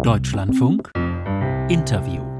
Deutschlandfunk. 0.00 0.90
Interview 1.68 2.31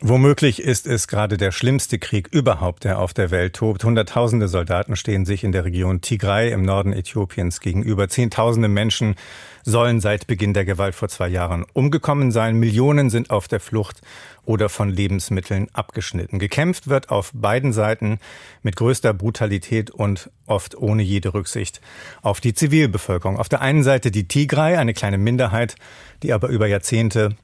Womöglich 0.00 0.60
ist 0.60 0.88
es 0.88 1.06
gerade 1.06 1.36
der 1.36 1.52
schlimmste 1.52 2.00
Krieg 2.00 2.28
überhaupt, 2.32 2.82
der 2.82 2.98
auf 2.98 3.14
der 3.14 3.30
Welt 3.30 3.54
tobt. 3.54 3.84
Hunderttausende 3.84 4.48
Soldaten 4.48 4.96
stehen 4.96 5.24
sich 5.24 5.44
in 5.44 5.52
der 5.52 5.64
Region 5.64 6.00
Tigray 6.00 6.50
im 6.50 6.62
Norden 6.62 6.92
Äthiopiens 6.92 7.60
gegenüber. 7.60 8.08
Zehntausende 8.08 8.68
Menschen 8.68 9.14
sollen 9.62 10.00
seit 10.00 10.26
Beginn 10.26 10.52
der 10.52 10.64
Gewalt 10.64 10.96
vor 10.96 11.08
zwei 11.08 11.28
Jahren 11.28 11.64
umgekommen 11.72 12.32
sein. 12.32 12.58
Millionen 12.58 13.08
sind 13.08 13.30
auf 13.30 13.46
der 13.46 13.60
Flucht 13.60 14.02
oder 14.44 14.68
von 14.68 14.90
Lebensmitteln 14.90 15.68
abgeschnitten. 15.72 16.40
Gekämpft 16.40 16.88
wird 16.88 17.10
auf 17.10 17.30
beiden 17.32 17.72
Seiten 17.72 18.18
mit 18.62 18.74
größter 18.74 19.14
Brutalität 19.14 19.90
und 19.90 20.28
oft 20.46 20.76
ohne 20.76 21.04
jede 21.04 21.32
Rücksicht 21.32 21.80
auf 22.20 22.40
die 22.40 22.52
Zivilbevölkerung. 22.52 23.38
Auf 23.38 23.48
der 23.48 23.60
einen 23.60 23.84
Seite 23.84 24.10
die 24.10 24.26
Tigray, 24.26 24.76
eine 24.76 24.92
kleine 24.92 25.18
Minderheit, 25.18 25.76
die 26.24 26.32
aber 26.32 26.48
über 26.48 26.66
Jahrzehnte 26.66 27.36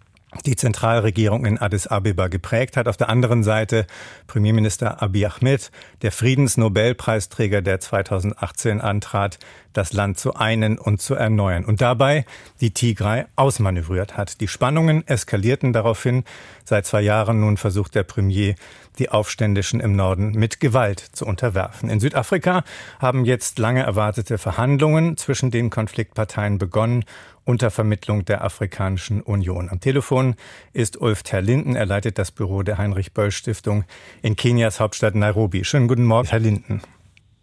die 0.46 0.56
Zentralregierung 0.56 1.44
in 1.44 1.58
Addis 1.58 1.86
Abeba 1.86 2.28
geprägt 2.28 2.76
hat. 2.76 2.86
Auf 2.86 2.96
der 2.96 3.08
anderen 3.08 3.42
Seite 3.42 3.86
Premierminister 4.26 5.02
Abiy 5.02 5.26
Ahmed, 5.26 5.70
der 6.02 6.12
Friedensnobelpreisträger, 6.12 7.62
der 7.62 7.80
2018 7.80 8.80
antrat, 8.80 9.38
das 9.72 9.92
Land 9.92 10.18
zu 10.18 10.34
einen 10.34 10.78
und 10.78 11.00
zu 11.00 11.14
erneuern 11.14 11.64
und 11.64 11.80
dabei 11.80 12.24
die 12.60 12.72
Tigray 12.72 13.24
ausmanövriert 13.36 14.16
hat. 14.16 14.40
Die 14.40 14.48
Spannungen 14.48 15.06
eskalierten 15.06 15.72
daraufhin. 15.72 16.24
Seit 16.64 16.86
zwei 16.86 17.02
Jahren 17.02 17.40
nun 17.40 17.56
versucht 17.56 17.94
der 17.94 18.02
Premier, 18.02 18.54
die 18.98 19.10
Aufständischen 19.10 19.80
im 19.80 19.94
Norden 19.94 20.32
mit 20.32 20.60
Gewalt 20.60 21.00
zu 21.00 21.24
unterwerfen. 21.24 21.88
In 21.88 22.00
Südafrika 22.00 22.64
haben 22.98 23.24
jetzt 23.24 23.58
lange 23.58 23.82
erwartete 23.82 24.38
Verhandlungen 24.38 25.16
zwischen 25.16 25.50
den 25.50 25.70
Konfliktparteien 25.70 26.58
begonnen 26.58 27.04
unter 27.50 27.70
Vermittlung 27.72 28.24
der 28.24 28.44
Afrikanischen 28.44 29.20
Union. 29.20 29.68
Am 29.70 29.80
Telefon 29.80 30.36
ist 30.72 31.00
Ulf 31.00 31.24
Terlinden. 31.24 31.74
Er 31.74 31.84
leitet 31.84 32.16
das 32.16 32.30
Büro 32.30 32.62
der 32.62 32.78
Heinrich-Böll-Stiftung 32.78 33.84
in 34.22 34.36
Kenias 34.36 34.78
Hauptstadt 34.78 35.16
Nairobi. 35.16 35.64
Schönen 35.64 35.88
guten 35.88 36.04
Morgen, 36.04 36.28
Herr 36.28 36.38
Linden. 36.38 36.80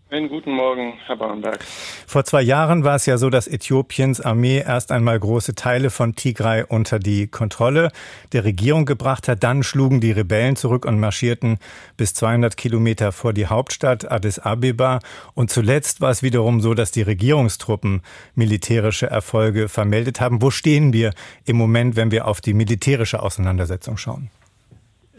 Einen 0.09 0.29
guten 0.29 0.51
Morgen, 0.51 0.93
Herr 1.05 1.17
Bauernberg. 1.17 1.61
Vor 1.65 2.23
zwei 2.23 2.41
Jahren 2.41 2.85
war 2.85 2.95
es 2.95 3.05
ja 3.05 3.17
so, 3.17 3.29
dass 3.29 3.45
Äthiopiens 3.45 4.21
Armee 4.21 4.63
erst 4.65 4.93
einmal 4.93 5.19
große 5.19 5.53
Teile 5.53 5.89
von 5.89 6.15
Tigray 6.15 6.63
unter 6.65 6.97
die 6.97 7.27
Kontrolle 7.27 7.91
der 8.31 8.45
Regierung 8.45 8.85
gebracht 8.85 9.27
hat. 9.27 9.43
Dann 9.43 9.63
schlugen 9.63 9.99
die 9.99 10.11
Rebellen 10.11 10.55
zurück 10.55 10.85
und 10.85 10.97
marschierten 10.97 11.57
bis 11.97 12.13
200 12.13 12.55
Kilometer 12.55 13.11
vor 13.11 13.33
die 13.33 13.47
Hauptstadt 13.47 14.09
Addis 14.09 14.39
Abeba. 14.39 14.99
Und 15.33 15.49
zuletzt 15.49 15.99
war 15.99 16.11
es 16.11 16.23
wiederum 16.23 16.61
so, 16.61 16.73
dass 16.73 16.91
die 16.91 17.01
Regierungstruppen 17.01 18.01
militärische 18.33 19.07
Erfolge 19.07 19.67
vermeldet 19.67 20.21
haben. 20.21 20.41
Wo 20.41 20.51
stehen 20.51 20.93
wir 20.93 21.11
im 21.43 21.57
Moment, 21.57 21.97
wenn 21.97 22.11
wir 22.11 22.27
auf 22.27 22.39
die 22.39 22.53
militärische 22.53 23.21
Auseinandersetzung 23.21 23.97
schauen? 23.97 24.29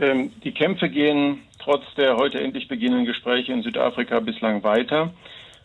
Ähm, 0.00 0.30
die 0.45 0.52
Kämpfe 0.52 0.89
gehen 0.89 1.41
trotz 1.69 1.84
der 1.98 2.16
heute 2.16 2.41
endlich 2.41 2.66
beginnenden 2.66 3.05
Gespräche 3.05 3.52
in 3.52 3.62
Südafrika 3.62 4.20
bislang 4.20 4.62
weiter. 4.62 5.12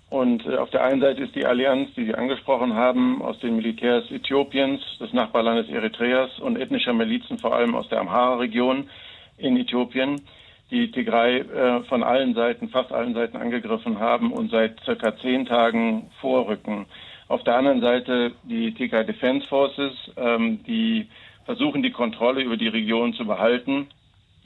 Und 0.09 0.45
äh, 0.45 0.57
auf 0.57 0.69
der 0.69 0.83
einen 0.83 0.99
Seite 0.99 1.23
ist 1.23 1.33
die 1.33 1.45
Allianz, 1.45 1.91
die 1.95 2.03
Sie 2.03 2.13
angesprochen 2.13 2.73
haben, 2.73 3.21
aus 3.21 3.39
den 3.39 3.55
Militärs 3.55 4.11
Äthiopiens, 4.11 4.81
des 4.99 5.13
Nachbarlandes 5.13 5.69
Eritreas 5.69 6.39
und 6.39 6.59
ethnischer 6.59 6.91
Milizen, 6.91 7.37
vor 7.37 7.55
allem 7.55 7.73
aus 7.73 7.87
der 7.87 8.01
Amhara-Region 8.01 8.89
in 9.37 9.55
Äthiopien, 9.55 10.19
die 10.71 10.91
Tigray 10.91 11.37
äh, 11.39 11.83
von 11.83 12.03
allen 12.03 12.33
Seiten, 12.33 12.67
fast 12.67 12.91
allen 12.91 13.13
Seiten 13.13 13.37
angegriffen 13.37 13.97
haben 13.97 14.33
und 14.33 14.51
seit 14.51 14.81
circa 14.83 15.15
zehn 15.19 15.45
Tagen 15.45 16.11
vorrücken. 16.19 16.85
Auf 17.29 17.45
der 17.45 17.55
anderen 17.55 17.79
Seite 17.79 18.33
die 18.43 18.73
Tigray 18.73 19.05
Defense 19.05 19.47
Forces, 19.47 19.93
ähm, 20.17 20.61
die 20.65 21.07
versuchen, 21.45 21.81
die 21.81 21.91
Kontrolle 21.91 22.41
über 22.41 22.57
die 22.57 22.67
Region 22.67 23.13
zu 23.13 23.25
behalten 23.25 23.87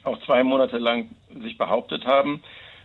auch 0.08 0.20
zwei 0.26 0.44
Monate 0.44 0.78
lang 0.78 1.10
sich 1.42 1.58
behauptet 1.58 2.06
haben. 2.06 2.42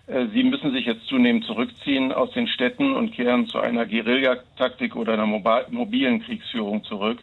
Äh, 0.07 0.27
sie 0.35 0.43
müssen 0.43 0.73
sich 0.73 0.87
jetzt 0.87 1.07
zunehmend 1.07 1.45
zurückziehen 1.45 2.13
aus 2.13 2.33
den 2.33 2.47
Städten 2.49 2.95
und 2.95 3.13
kehren 3.13 3.47
zu 3.47 3.59
einer 3.61 3.87
Guerillataktik 3.87 4.97
oder 4.97 5.15
einer 5.15 5.27
mobilen 5.27 6.23
Kriegsführung 6.23 6.85
zurück 6.85 7.19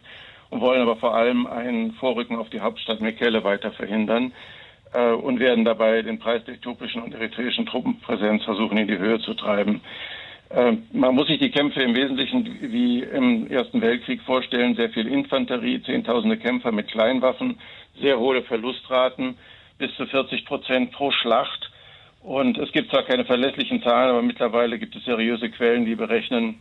und 0.50 0.60
wollen 0.60 0.82
aber 0.82 0.96
vor 0.96 1.14
allem 1.14 1.46
ein 1.46 1.92
Vorrücken 1.92 2.36
auf 2.36 2.50
die 2.50 2.60
Hauptstadt 2.60 3.00
Mekelle 3.00 3.44
weiter 3.44 3.70
verhindern 3.72 4.32
äh, 4.92 5.12
und 5.12 5.38
werden 5.38 5.64
dabei 5.64 6.02
den 6.02 6.18
Preis 6.18 6.44
der 6.44 6.54
äthiopischen 6.54 7.02
und 7.02 7.14
eritreischen 7.14 7.66
Truppenpräsenz 7.66 8.44
versuchen 8.44 8.78
in 8.78 8.88
die 8.88 8.98
Höhe 8.98 9.20
zu 9.20 9.34
treiben. 9.34 9.80
Äh, 10.48 10.72
man 10.92 11.14
muss 11.14 11.28
sich 11.28 11.38
die 11.38 11.50
Kämpfe 11.50 11.82
im 11.82 11.94
Wesentlichen 11.94 12.58
wie 12.60 13.02
im 13.02 13.46
Ersten 13.48 13.80
Weltkrieg 13.80 14.22
vorstellen. 14.22 14.74
Sehr 14.74 14.90
viel 14.90 15.06
Infanterie, 15.06 15.82
Zehntausende 15.82 16.38
Kämpfer 16.38 16.72
mit 16.72 16.88
Kleinwaffen, 16.88 17.58
sehr 18.00 18.18
hohe 18.18 18.42
Verlustraten 18.42 19.36
bis 19.80 19.94
zu 19.96 20.06
40 20.06 20.44
Prozent 20.44 20.92
pro 20.92 21.10
Schlacht. 21.10 21.70
Und 22.22 22.58
es 22.58 22.70
gibt 22.70 22.90
zwar 22.90 23.02
keine 23.02 23.24
verlässlichen 23.24 23.82
Zahlen, 23.82 24.10
aber 24.10 24.22
mittlerweile 24.22 24.78
gibt 24.78 24.94
es 24.94 25.04
seriöse 25.04 25.50
Quellen, 25.50 25.86
die 25.86 25.94
berechnen, 25.94 26.60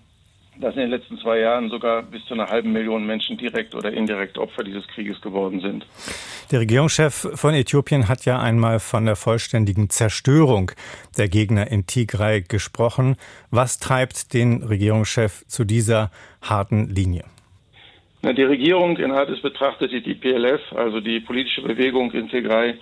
dass 0.60 0.74
in 0.76 0.82
den 0.82 0.90
letzten 0.90 1.18
zwei 1.20 1.40
Jahren 1.40 1.70
sogar 1.70 2.02
bis 2.02 2.26
zu 2.26 2.34
einer 2.34 2.48
halben 2.48 2.72
Million 2.72 3.06
Menschen 3.06 3.38
direkt 3.38 3.76
oder 3.76 3.92
indirekt 3.92 4.38
Opfer 4.38 4.64
dieses 4.64 4.88
Krieges 4.88 5.22
geworden 5.22 5.60
sind. 5.60 5.86
Der 6.52 6.62
Regierungschef 6.62 7.28
von 7.36 7.54
Äthiopien 7.54 8.08
hat 8.08 8.26
ja 8.26 8.40
einmal 8.40 8.80
von 8.80 9.06
der 9.06 9.16
vollständigen 9.16 9.90
Zerstörung 9.90 10.72
der 11.18 11.28
Gegner 11.28 11.70
in 11.70 11.86
Tigray 11.86 12.42
gesprochen. 12.42 13.18
Was 13.52 13.80
treibt 13.80 14.34
den 14.34 14.64
Regierungschef 14.64 15.46
zu 15.48 15.66
dieser 15.66 16.10
harten 16.42 16.90
Linie? 16.90 17.26
Na, 18.22 18.34
die 18.34 18.44
Regierung 18.44 18.98
in 18.98 19.12
Addis 19.12 19.42
betrachtete 19.42 20.02
die 20.02 20.14
PLF, 20.14 20.62
also 20.76 21.00
die 21.00 21.22
politische 21.22 21.62
Bewegung 21.62 22.12
in 22.12 22.28
Tigray, 22.28 22.76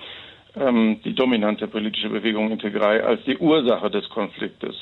ähm, 0.59 0.99
die 1.03 1.13
dominante 1.13 1.67
politische 1.67 2.09
Bewegung 2.09 2.51
in 2.51 2.59
Tigray 2.59 3.01
als 3.01 3.23
die 3.25 3.37
Ursache 3.37 3.89
des 3.89 4.07
Konfliktes. 4.09 4.75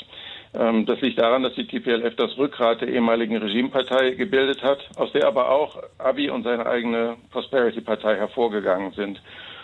Ähm, 0.54 0.86
das 0.86 1.02
liegt 1.02 1.20
daran, 1.20 1.44
dass 1.44 1.54
die 1.56 1.68
TPLF 1.68 2.16
das 2.16 2.38
Rückgrat 2.38 2.82
der 2.82 2.90
ehemaligen 2.90 3.38
Regimepartei 3.38 4.12
gebildet 4.12 4.64
hat, 4.64 4.80
aus 4.98 5.12
der 5.12 5.28
aber 5.28 5.52
auch 5.52 5.82
Abiy 5.98 6.30
und 6.30 6.44
seine 6.44 6.66
eigene 6.66 7.18
Prosperity-Partei 7.32 8.16
hervorgegangen 8.16 8.92
sind. 8.92 9.22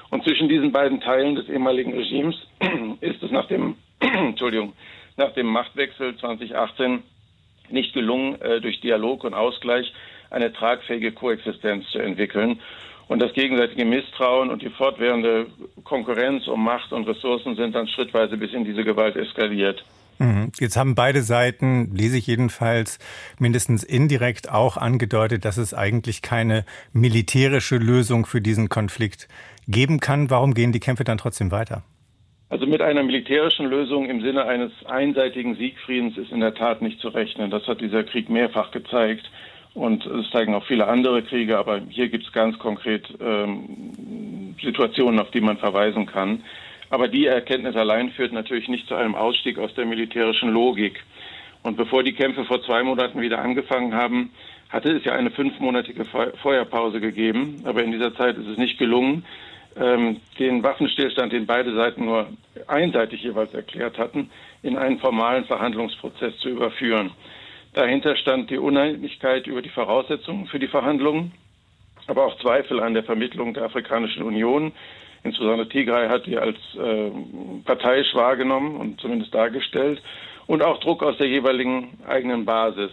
Und 0.09 0.23
zwischen 0.23 0.49
diesen 0.49 0.71
beiden 0.71 0.99
Teilen 0.99 1.35
des 1.35 1.47
ehemaligen 1.47 1.93
Regimes 1.93 2.35
ist 3.01 3.23
es 3.23 3.31
nach 3.31 3.47
dem, 3.47 3.75
Entschuldigung, 3.99 4.73
nach 5.15 5.31
dem 5.33 5.47
Machtwechsel 5.47 6.17
2018 6.17 7.03
nicht 7.69 7.93
gelungen, 7.93 8.39
äh, 8.41 8.59
durch 8.59 8.81
Dialog 8.81 9.23
und 9.23 9.33
Ausgleich 9.33 9.93
eine 10.31 10.51
tragfähige 10.51 11.11
Koexistenz 11.11 11.85
zu 11.91 11.99
entwickeln. 11.99 12.59
Und 13.07 13.21
das 13.21 13.33
gegenseitige 13.33 13.85
Misstrauen 13.85 14.49
und 14.49 14.61
die 14.61 14.69
fortwährende 14.69 15.47
Konkurrenz 15.83 16.47
um 16.47 16.63
Macht 16.63 16.93
und 16.93 17.07
Ressourcen 17.07 17.55
sind 17.55 17.75
dann 17.75 17.87
schrittweise 17.87 18.37
bis 18.37 18.53
in 18.53 18.63
diese 18.63 18.83
Gewalt 18.83 19.17
eskaliert. 19.17 19.83
Mhm. 20.17 20.51
Jetzt 20.59 20.77
haben 20.77 20.95
beide 20.95 21.21
Seiten, 21.21 21.93
lese 21.93 22.17
ich 22.17 22.27
jedenfalls, 22.27 22.99
mindestens 23.37 23.83
indirekt 23.83 24.49
auch 24.49 24.77
angedeutet, 24.77 25.45
dass 25.45 25.57
es 25.57 25.73
eigentlich 25.73 26.21
keine 26.21 26.63
militärische 26.93 27.77
Lösung 27.77 28.25
für 28.25 28.39
diesen 28.39 28.69
Konflikt 28.69 29.27
geben 29.67 29.99
kann. 29.99 30.29
Warum 30.29 30.53
gehen 30.53 30.71
die 30.71 30.79
Kämpfe 30.79 31.03
dann 31.03 31.17
trotzdem 31.17 31.51
weiter? 31.51 31.83
Also 32.49 32.67
mit 32.67 32.81
einer 32.81 33.01
militärischen 33.03 33.65
Lösung 33.65 34.09
im 34.09 34.21
Sinne 34.21 34.45
eines 34.45 34.71
einseitigen 34.85 35.55
Siegfriedens 35.55 36.17
ist 36.17 36.31
in 36.31 36.41
der 36.41 36.53
Tat 36.53 36.81
nicht 36.81 36.99
zu 36.99 37.07
rechnen. 37.07 37.49
Das 37.49 37.65
hat 37.65 37.81
dieser 37.81 38.03
Krieg 38.03 38.29
mehrfach 38.29 38.71
gezeigt. 38.71 39.29
Und 39.73 40.05
es 40.05 40.29
zeigen 40.31 40.53
auch 40.53 40.65
viele 40.65 40.87
andere 40.87 41.23
Kriege, 41.23 41.57
aber 41.57 41.79
hier 41.89 42.09
gibt 42.09 42.25
es 42.25 42.33
ganz 42.33 42.59
konkret 42.59 43.07
ähm, 43.21 44.55
Situationen, 44.61 45.19
auf 45.19 45.31
die 45.31 45.41
man 45.41 45.57
verweisen 45.57 46.05
kann. 46.05 46.43
Aber 46.89 47.07
die 47.07 47.25
Erkenntnis 47.25 47.75
allein 47.75 48.11
führt 48.11 48.33
natürlich 48.33 48.67
nicht 48.67 48.87
zu 48.87 48.95
einem 48.95 49.15
Ausstieg 49.15 49.57
aus 49.57 49.73
der 49.75 49.85
militärischen 49.85 50.49
Logik. 50.49 51.01
Und 51.63 51.77
bevor 51.77 52.03
die 52.03 52.13
Kämpfe 52.13 52.43
vor 52.43 52.61
zwei 52.63 52.83
Monaten 52.83 53.21
wieder 53.21 53.39
angefangen 53.39 53.93
haben, 53.93 54.31
hatte 54.69 54.91
es 54.91 55.05
ja 55.05 55.13
eine 55.13 55.31
fünfmonatige 55.31 56.05
Feuerpause 56.05 56.99
gegeben. 56.99 57.61
Aber 57.63 57.81
in 57.83 57.91
dieser 57.91 58.13
Zeit 58.15 58.37
ist 58.37 58.47
es 58.47 58.57
nicht 58.57 58.77
gelungen, 58.77 59.23
ähm, 59.79 60.17
den 60.37 60.63
Waffenstillstand, 60.63 61.31
den 61.31 61.45
beide 61.45 61.73
Seiten 61.73 62.05
nur 62.05 62.27
einseitig 62.67 63.23
jeweils 63.23 63.53
erklärt 63.53 63.97
hatten, 63.97 64.29
in 64.63 64.77
einen 64.77 64.99
formalen 64.99 65.45
Verhandlungsprozess 65.45 66.37
zu 66.39 66.49
überführen. 66.49 67.11
Dahinter 67.73 68.15
stand 68.17 68.49
die 68.49 68.57
Uneinigkeit 68.57 69.47
über 69.47 69.61
die 69.61 69.69
Voraussetzungen 69.69 70.47
für 70.47 70.59
die 70.59 70.67
Verhandlungen, 70.67 71.31
aber 72.07 72.25
auch 72.25 72.37
Zweifel 72.39 72.81
an 72.81 72.93
der 72.93 73.03
Vermittlung 73.03 73.53
der 73.53 73.63
Afrikanischen 73.63 74.23
Union. 74.23 74.73
Insbesondere 75.23 75.69
Tigray 75.69 76.09
hat 76.09 76.25
die 76.25 76.37
als 76.37 76.57
äh, 76.75 77.11
parteiisch 77.63 78.13
wahrgenommen 78.13 78.75
und 78.75 78.99
zumindest 78.99 79.33
dargestellt. 79.33 80.01
Und 80.47 80.63
auch 80.63 80.79
Druck 80.79 81.03
aus 81.03 81.17
der 81.17 81.27
jeweiligen 81.27 81.99
eigenen 82.07 82.43
Basis. 82.43 82.91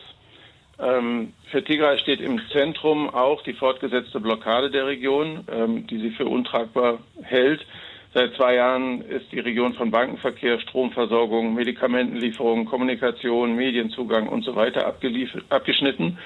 Ähm, 0.78 1.32
für 1.50 1.64
Tigray 1.64 1.98
steht 1.98 2.20
im 2.20 2.40
Zentrum 2.52 3.10
auch 3.10 3.42
die 3.42 3.54
fortgesetzte 3.54 4.20
Blockade 4.20 4.70
der 4.70 4.86
Region, 4.86 5.44
ähm, 5.50 5.86
die 5.88 5.98
sie 5.98 6.10
für 6.10 6.26
untragbar 6.26 6.98
hält. 7.22 7.66
Seit 8.14 8.34
zwei 8.34 8.54
Jahren 8.54 9.02
ist 9.02 9.30
die 9.32 9.40
Region 9.40 9.74
von 9.74 9.90
Bankenverkehr, 9.90 10.58
Stromversorgung, 10.60 11.54
Medikamentenlieferung, 11.54 12.64
Kommunikation, 12.64 13.54
Medienzugang 13.54 14.28
und 14.28 14.44
so 14.44 14.56
weiter 14.56 14.86
abgeschnitten. 14.86 16.18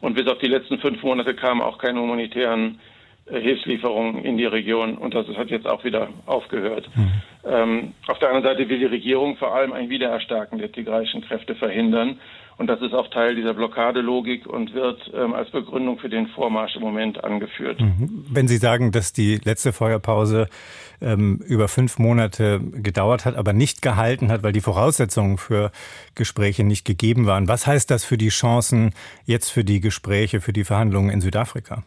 Und 0.00 0.14
bis 0.14 0.26
auf 0.28 0.38
die 0.38 0.48
letzten 0.48 0.78
fünf 0.78 1.02
Monate 1.02 1.34
kamen 1.34 1.60
auch 1.60 1.78
keine 1.78 2.00
humanitären 2.00 2.80
äh, 3.26 3.40
Hilfslieferungen 3.40 4.24
in 4.24 4.38
die 4.38 4.44
Region 4.46 4.96
und 4.96 5.14
das 5.14 5.26
hat 5.36 5.50
jetzt 5.50 5.66
auch 5.66 5.84
wieder 5.84 6.08
aufgehört. 6.26 6.88
Mhm. 6.94 7.12
Ähm, 7.44 7.92
auf 8.06 8.18
der 8.18 8.28
anderen 8.30 8.56
Seite 8.56 8.68
will 8.68 8.78
die 8.78 8.86
Regierung 8.86 9.36
vor 9.36 9.54
allem 9.54 9.72
ein 9.72 9.90
Wiedererstarken 9.90 10.58
der 10.58 10.72
tigraischen 10.72 11.22
Kräfte 11.22 11.54
verhindern 11.54 12.18
und 12.58 12.68
das 12.68 12.80
ist 12.80 12.94
auch 12.94 13.08
Teil 13.08 13.34
dieser 13.34 13.52
Blockadelogik 13.52 14.46
und 14.46 14.72
wird 14.72 15.10
ähm, 15.14 15.34
als 15.34 15.50
Begründung 15.50 15.98
für 15.98 16.08
den 16.08 16.26
Vormarsch 16.28 16.76
im 16.76 16.82
Moment 16.82 17.22
angeführt. 17.22 17.80
Mhm. 17.80 18.24
Wenn 18.30 18.48
Sie 18.48 18.56
sagen, 18.56 18.92
dass 18.92 19.12
die 19.12 19.36
letzte 19.44 19.72
Feuerpause 19.72 20.48
ähm, 21.02 21.40
über 21.46 21.68
fünf 21.68 21.98
Monate 21.98 22.60
gedauert 22.60 23.26
hat, 23.26 23.36
aber 23.36 23.52
nicht 23.52 23.82
gehalten 23.82 24.30
hat, 24.30 24.42
weil 24.42 24.52
die 24.52 24.62
Voraussetzungen 24.62 25.36
für 25.36 25.70
Gespräche 26.14 26.64
nicht 26.64 26.86
gegeben 26.86 27.26
waren, 27.26 27.46
was 27.46 27.66
heißt 27.66 27.90
das 27.90 28.04
für 28.04 28.16
die 28.16 28.30
Chancen 28.30 28.92
jetzt 29.26 29.50
für 29.50 29.64
die 29.64 29.80
Gespräche, 29.80 30.40
für 30.40 30.54
die 30.54 30.64
Verhandlungen 30.64 31.10
in 31.10 31.20
Südafrika? 31.20 31.82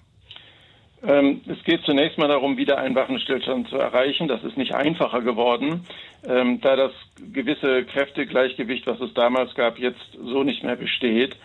Ähm, 1.02 1.42
es 1.48 1.64
geht 1.64 1.82
zunächst 1.84 2.18
mal 2.18 2.28
darum, 2.28 2.58
wieder 2.58 2.78
einen 2.78 2.96
Waffenstillstand 2.96 3.70
zu 3.70 3.78
erreichen. 3.78 4.28
Das 4.28 4.44
ist 4.44 4.58
nicht 4.58 4.74
einfacher 4.74 5.22
geworden, 5.22 5.86
ähm, 6.28 6.60
da 6.62 6.76
das 6.76 6.92
gewisse 7.34 7.86
Kräftegleichgewicht, 7.86 8.86
was 8.88 9.00
es 9.00 9.14
damals 9.14 9.56
gab, 9.56 9.80
jetzt 9.80 10.12
so 10.22 10.44
nicht 10.44 10.64
mehr 10.64 10.76
besteht. 10.76 11.36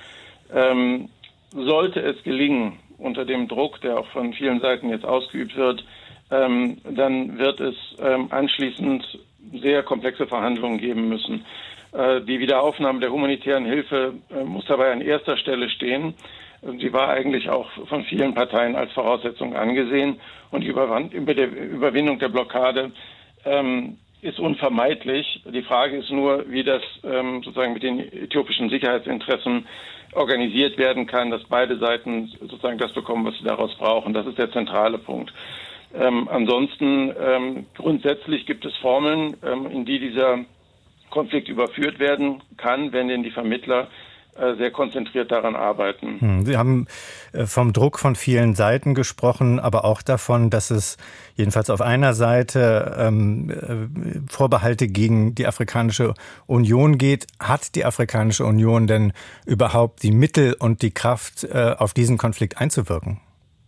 Ähm, 0.52 1.08
sollte 1.52 2.00
es 2.00 2.22
gelingen, 2.24 2.78
unter 2.98 3.24
dem 3.24 3.48
Druck, 3.48 3.80
der 3.80 3.98
auch 3.98 4.06
von 4.08 4.32
vielen 4.32 4.60
Seiten 4.60 4.88
jetzt 4.88 5.04
ausgeübt 5.04 5.56
wird, 5.56 5.84
dann 6.30 7.38
wird 7.38 7.60
es 7.60 7.76
anschließend 7.98 9.18
sehr 9.52 9.82
komplexe 9.82 10.26
Verhandlungen 10.26 10.78
geben 10.78 11.08
müssen. 11.08 11.44
Äh, 11.94 12.22
die 12.22 12.40
Wiederaufnahme 12.40 13.00
der 13.00 13.12
humanitären 13.12 13.64
Hilfe 13.64 14.14
äh, 14.30 14.44
muss 14.44 14.64
dabei 14.66 14.92
an 14.92 15.00
erster 15.00 15.36
Stelle 15.36 15.70
stehen. 15.70 16.14
Sie 16.78 16.93
war 16.93 17.08
eigentlich 17.08 17.49
auch 17.50 17.70
von 17.88 18.05
vielen 18.05 18.34
Parteien 18.34 18.76
als 18.76 18.93
Voraussetzung 18.93 19.55
angesehen. 19.55 20.20
Und 20.50 20.62
die 20.62 20.69
Überwindung 20.69 22.19
der 22.19 22.28
Blockade 22.28 22.93
ähm, 23.44 23.99
ist 24.22 24.40
unvermeidlich. 24.40 25.43
Die 25.44 25.62
Frage 25.62 25.99
ist 25.99 26.11
nur, 26.11 26.50
wie 26.50 26.64
das 26.64 26.82
ähm, 27.05 27.43
sozusagen 27.43 27.75
mit 27.75 27.82
den 27.82 28.00
äthiopischen 28.00 28.70
Sicherheitsinteressen 28.70 29.66
organisiert 30.12 30.78
werden 30.78 31.06
kann, 31.06 31.31
dass 31.31 31.44
beide 31.44 31.78
Seiten 31.78 32.28
sozusagen 32.40 32.78
das 32.78 32.93
bekommen, 32.93 33.26
was 33.26 33.37
sie 33.37 33.44
daraus 33.44 33.75
brauchen. 33.76 34.14
Das 34.14 34.26
ist 34.26 34.38
der 34.38 34.50
zentrale 34.50 34.99
Punkt. 34.99 35.32
Ähm, 35.94 36.28
ansonsten 36.31 37.12
ähm, 37.20 37.66
grundsätzlich 37.76 38.46
gibt 38.46 38.64
es 38.64 38.75
Formeln, 38.76 39.37
ähm, 39.44 39.66
in 39.70 39.84
die 39.84 39.99
dieser 39.99 40.44
Konflikt 41.11 41.49
überführt 41.49 41.99
werden 41.99 42.43
kann, 42.56 42.93
wenn 42.93 43.08
denn 43.08 43.22
die 43.22 43.31
Vermittler 43.31 43.88
sehr 44.56 44.70
konzentriert 44.70 45.31
daran 45.31 45.54
arbeiten. 45.54 46.20
Hm, 46.20 46.44
Sie 46.44 46.56
haben 46.56 46.86
äh, 47.32 47.46
vom 47.46 47.72
Druck 47.72 47.98
von 47.98 48.16
vielen 48.16 48.54
Seiten 48.54 48.94
gesprochen, 48.94 49.60
aber 49.60 49.84
auch 49.84 50.02
davon, 50.02 50.50
dass 50.50 50.70
es 50.70 50.96
jedenfalls 51.36 51.70
auf 51.70 51.81
einer 51.81 52.14
Seite 52.14 52.96
ähm, 52.98 53.50
äh, 53.50 54.32
Vorbehalte 54.32 54.88
gegen 54.88 55.34
die 55.34 55.46
Afrikanische 55.46 56.14
Union 56.46 56.98
geht. 56.98 57.26
Hat 57.40 57.75
die 57.75 57.84
Afrikanische 57.84 58.44
Union 58.44 58.86
denn 58.86 59.12
überhaupt 59.46 60.02
die 60.02 60.10
Mittel 60.10 60.56
und 60.58 60.82
die 60.82 60.90
Kraft, 60.90 61.44
äh, 61.44 61.75
auf 61.78 61.94
diesen 61.94 62.19
Konflikt 62.19 62.60
einzuwirken? 62.60 63.20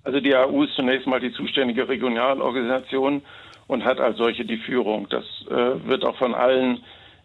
Also 0.02 0.20
die 0.20 0.34
AU 0.34 0.64
ist 0.64 0.74
zunächst 0.74 1.06
mal 1.06 1.20
die 1.20 1.32
zuständige 1.32 1.88
Regionalorganisation 1.88 3.22
und 3.66 3.84
hat 3.84 4.00
als 4.00 4.16
solche 4.16 4.44
die 4.44 4.58
Führung. 4.58 5.08
Das 5.10 5.24
äh, 5.48 5.86
wird 5.86 6.04
auch 6.04 6.16
von 6.16 6.34
allen 6.34 6.76
äh, 6.76 6.80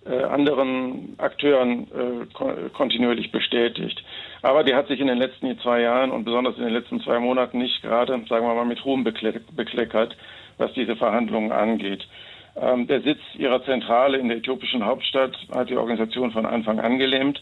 anderen 0.09 1.15
Akteuren 1.19 1.87
äh, 1.91 2.69
kontinuierlich 2.73 3.31
bestätigt. 3.31 4.03
Aber 4.41 4.63
die 4.63 4.73
hat 4.73 4.87
sich 4.87 4.99
in 4.99 5.07
den 5.07 5.19
letzten 5.19 5.59
zwei 5.59 5.81
Jahren 5.81 6.11
und 6.11 6.23
besonders 6.23 6.57
in 6.57 6.63
den 6.63 6.73
letzten 6.73 7.01
zwei 7.01 7.19
Monaten 7.19 7.59
nicht 7.59 7.81
gerade, 7.81 8.13
sagen 8.27 8.47
wir 8.47 8.55
mal, 8.55 8.65
mit 8.65 8.83
Ruhm 8.83 9.03
bekleckert, 9.03 10.17
was 10.57 10.73
diese 10.73 10.95
Verhandlungen 10.95 11.51
angeht. 11.51 12.07
Ähm, 12.55 12.87
der 12.87 13.01
Sitz 13.01 13.19
ihrer 13.35 13.63
Zentrale 13.63 14.17
in 14.17 14.27
der 14.27 14.37
äthiopischen 14.37 14.85
Hauptstadt 14.85 15.37
hat 15.53 15.69
die 15.69 15.77
Organisation 15.77 16.31
von 16.31 16.45
Anfang 16.45 16.79
an 16.79 16.97
gelähmt. 16.97 17.41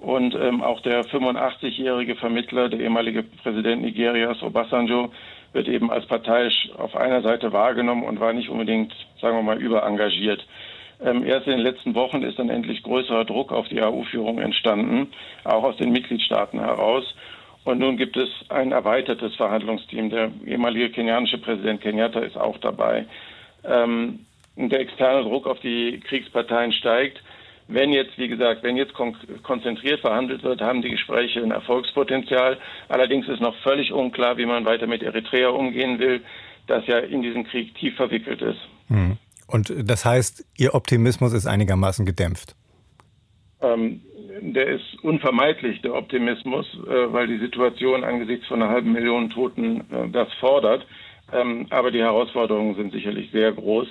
Und 0.00 0.34
ähm, 0.34 0.62
auch 0.62 0.80
der 0.80 1.04
85-jährige 1.04 2.16
Vermittler, 2.16 2.68
der 2.68 2.80
ehemalige 2.80 3.22
Präsident 3.22 3.82
Nigerias, 3.82 4.42
Obasanjo, 4.42 5.12
wird 5.52 5.68
eben 5.68 5.92
als 5.92 6.06
parteiisch 6.06 6.70
auf 6.76 6.96
einer 6.96 7.22
Seite 7.22 7.52
wahrgenommen 7.52 8.02
und 8.02 8.18
war 8.18 8.32
nicht 8.32 8.48
unbedingt, 8.48 8.92
sagen 9.20 9.36
wir 9.36 9.42
mal, 9.42 9.62
überengagiert. 9.62 10.44
Ähm, 11.04 11.24
erst 11.24 11.46
in 11.46 11.52
den 11.52 11.62
letzten 11.62 11.94
Wochen 11.94 12.22
ist 12.22 12.38
dann 12.38 12.48
endlich 12.48 12.82
größerer 12.82 13.24
Druck 13.24 13.52
auf 13.52 13.68
die 13.68 13.80
AU-Führung 13.80 14.38
entstanden, 14.38 15.08
auch 15.44 15.64
aus 15.64 15.76
den 15.76 15.90
Mitgliedstaaten 15.90 16.60
heraus. 16.60 17.14
Und 17.64 17.78
nun 17.78 17.96
gibt 17.96 18.16
es 18.16 18.28
ein 18.48 18.72
erweitertes 18.72 19.34
Verhandlungsteam. 19.36 20.10
Der 20.10 20.30
ehemalige 20.46 20.90
kenianische 20.90 21.38
Präsident 21.38 21.80
Kenyatta 21.80 22.20
ist 22.20 22.36
auch 22.36 22.58
dabei. 22.58 23.06
Ähm, 23.64 24.20
der 24.56 24.80
externe 24.80 25.22
Druck 25.22 25.46
auf 25.46 25.60
die 25.60 26.00
Kriegsparteien 26.00 26.72
steigt. 26.72 27.22
Wenn 27.68 27.92
jetzt, 27.92 28.18
wie 28.18 28.28
gesagt, 28.28 28.62
wenn 28.64 28.76
jetzt 28.76 28.92
kon 28.92 29.16
konzentriert 29.42 30.00
verhandelt 30.00 30.42
wird, 30.42 30.60
haben 30.60 30.82
die 30.82 30.90
Gespräche 30.90 31.40
ein 31.40 31.52
Erfolgspotenzial. 31.52 32.58
Allerdings 32.88 33.28
ist 33.28 33.40
noch 33.40 33.54
völlig 33.62 33.92
unklar, 33.92 34.36
wie 34.36 34.46
man 34.46 34.64
weiter 34.64 34.86
mit 34.86 35.02
Eritrea 35.02 35.48
umgehen 35.48 35.98
will, 35.98 36.20
das 36.66 36.86
ja 36.86 36.98
in 36.98 37.22
diesen 37.22 37.44
Krieg 37.44 37.74
tief 37.76 37.94
verwickelt 37.96 38.42
ist. 38.42 38.60
Hm. 38.88 39.16
Und 39.46 39.72
das 39.76 40.04
heißt, 40.04 40.44
Ihr 40.56 40.74
Optimismus 40.74 41.32
ist 41.32 41.46
einigermaßen 41.46 42.06
gedämpft? 42.06 42.56
Ähm, 43.60 44.02
der 44.40 44.66
ist 44.66 45.02
unvermeidlich, 45.02 45.80
der 45.82 45.94
Optimismus, 45.94 46.66
äh, 46.86 47.12
weil 47.12 47.26
die 47.28 47.38
Situation 47.38 48.02
angesichts 48.02 48.46
von 48.46 48.62
einer 48.62 48.72
halben 48.72 48.92
Million 48.92 49.30
Toten 49.30 49.80
äh, 49.90 50.08
das 50.10 50.32
fordert. 50.40 50.86
Ähm, 51.32 51.66
aber 51.70 51.90
die 51.90 52.00
Herausforderungen 52.00 52.74
sind 52.74 52.92
sicherlich 52.92 53.30
sehr 53.30 53.52
groß. 53.52 53.86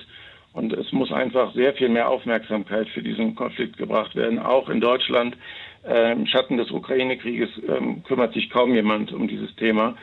Und 0.52 0.72
es 0.74 0.92
muss 0.92 1.10
einfach 1.10 1.54
sehr 1.54 1.72
viel 1.74 1.88
mehr 1.88 2.08
Aufmerksamkeit 2.08 2.88
für 2.88 3.02
diesen 3.02 3.34
Konflikt 3.34 3.78
gebracht 3.78 4.14
werden. 4.14 4.38
Auch 4.38 4.68
in 4.68 4.80
Deutschland, 4.80 5.36
äh, 5.84 6.12
im 6.12 6.26
Schatten 6.26 6.58
des 6.58 6.70
Ukraine-Krieges, 6.70 7.48
ähm, 7.68 8.02
kümmert 8.04 8.34
sich 8.34 8.50
kaum 8.50 8.74
jemand 8.74 9.12
um 9.12 9.28
dieses 9.28 9.54
Thema. 9.56 9.96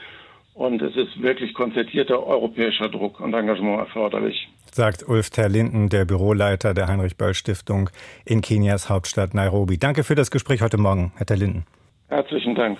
Und 0.56 0.82
es 0.82 0.96
ist 0.96 1.22
wirklich 1.22 1.54
konzertierter 1.54 2.26
europäischer 2.26 2.90
Druck 2.90 3.20
und 3.20 3.34
Engagement 3.34 3.80
erforderlich. 3.80 4.50
Sagt 4.76 5.08
Ulf 5.08 5.30
Terlinden, 5.30 5.90
der 5.90 6.06
Büroleiter 6.06 6.74
der 6.74 6.88
Heinrich-Böll-Stiftung 6.88 7.90
in 8.26 8.42
Kenias 8.42 8.90
Hauptstadt 8.90 9.34
Nairobi. 9.34 9.78
Danke 9.78 10.04
für 10.04 10.16
das 10.16 10.32
Gespräch 10.32 10.62
heute 10.62 10.78
Morgen, 10.78 11.12
Herr 11.16 11.26
Terlinden. 11.26 11.66
Herzlichen 12.08 12.56
Dank. 12.56 12.78